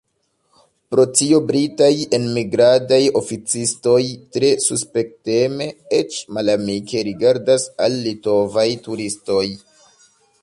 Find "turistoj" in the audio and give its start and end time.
8.89-9.45